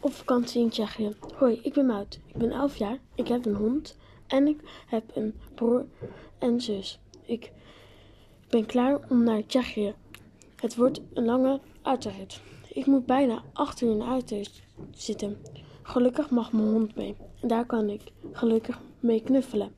[0.00, 1.12] op vakantie in Tsjechië.
[1.36, 2.20] Hoi, ik ben Mout.
[2.26, 2.98] Ik ben 11 jaar.
[3.14, 3.96] Ik heb een hond.
[4.26, 5.86] En ik heb een broer
[6.38, 6.98] en zus.
[7.22, 7.52] Ik
[8.48, 9.94] ben klaar om naar Tsjechië.
[10.56, 12.40] Het wordt een lange autorit.
[12.68, 14.42] Ik moet bijna achter in de auto
[14.90, 15.36] zitten.
[15.82, 17.16] Gelukkig mag mijn hond mee.
[17.40, 19.74] En daar kan ik gelukkig mee knuffelen.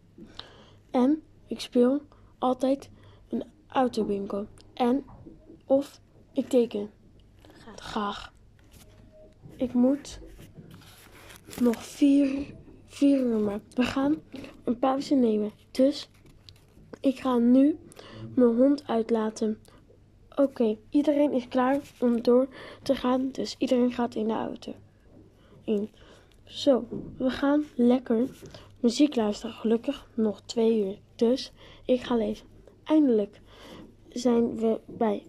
[0.91, 2.01] En ik speel
[2.39, 2.91] altijd
[3.29, 4.47] een autowinkel.
[4.75, 5.05] En
[5.67, 6.01] of
[6.33, 6.91] ik teken.
[7.77, 8.33] Graag.
[9.63, 10.21] Ik moet
[11.61, 12.55] nog vier,
[12.87, 13.61] vier uur maar.
[13.75, 14.17] We gaan
[14.65, 15.53] een pauze nemen.
[15.71, 16.09] Dus
[17.01, 17.79] ik ga nu
[18.35, 19.59] mijn hond uitlaten.
[20.35, 22.49] Oké, iedereen is klaar om door
[22.83, 23.29] te gaan.
[23.31, 24.75] Dus iedereen gaat in de auto.
[25.65, 25.91] In.
[26.45, 26.85] Zo,
[27.17, 28.29] we gaan lekker
[28.81, 29.55] muziek luisteren.
[29.55, 30.99] Gelukkig nog twee uur.
[31.17, 31.53] Dus
[31.85, 32.47] ik ga lezen.
[32.85, 33.41] Eindelijk
[34.09, 35.27] zijn we bij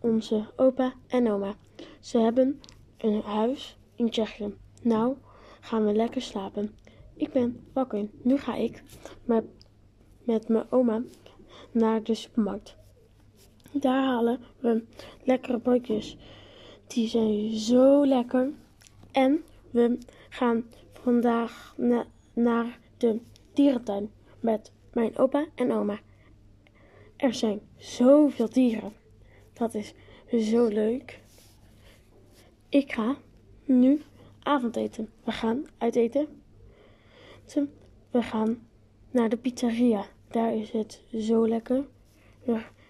[0.00, 1.54] onze opa en oma.
[2.00, 2.60] Ze hebben
[3.02, 4.54] een huis in Tsjechië.
[4.82, 5.16] Nou
[5.60, 6.74] gaan we lekker slapen.
[7.16, 8.08] Ik ben wakker.
[8.22, 8.82] Nu ga ik
[9.24, 9.44] met,
[10.24, 11.02] met mijn oma
[11.72, 12.76] naar de supermarkt.
[13.72, 14.84] Daar halen we
[15.24, 16.16] lekkere broodjes.
[16.86, 18.52] Die zijn zo lekker.
[19.12, 23.20] En we gaan vandaag na naar de
[23.52, 25.98] dierentuin met mijn opa en oma.
[27.16, 28.92] Er zijn zoveel dieren.
[29.52, 29.94] Dat is
[30.50, 31.20] zo leuk.
[32.68, 33.16] Ik ga
[33.78, 34.02] nu
[34.42, 35.10] avondeten.
[35.24, 36.28] We gaan uiteten.
[38.10, 38.66] We gaan
[39.10, 40.04] naar de pizzeria.
[40.28, 41.84] Daar is het zo lekker.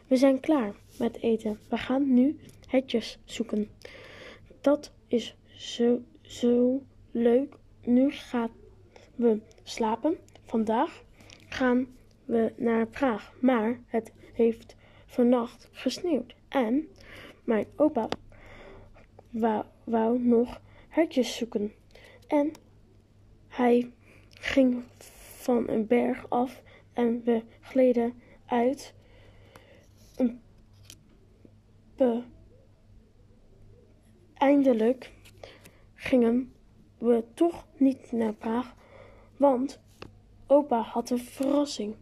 [0.06, 1.59] We zijn klaar met eten.
[1.69, 3.69] We gaan nu hetjes zoeken.
[4.61, 7.56] Dat is zo, zo leuk.
[7.84, 8.50] Nu gaan
[9.15, 10.17] we slapen.
[10.44, 11.05] Vandaag
[11.48, 11.87] gaan
[12.25, 13.33] we naar Praag.
[13.41, 16.34] Maar het heeft vannacht gesneeuwd.
[16.48, 16.89] En
[17.44, 18.09] mijn opa
[19.31, 21.72] wou, wou nog hertjes zoeken.
[22.27, 22.52] En
[23.48, 23.92] hij
[24.28, 24.83] ging
[25.36, 28.94] van een berg af en we gleden uit.
[30.16, 30.41] Een
[34.34, 35.12] Eindelijk
[35.94, 36.53] gingen
[36.98, 38.75] we toch niet naar Praag,
[39.36, 39.81] want
[40.47, 41.94] opa had een verrassing.